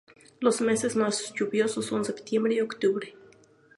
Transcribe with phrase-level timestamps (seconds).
[0.39, 3.15] Los meses más lluviosos son septiembre y octubre.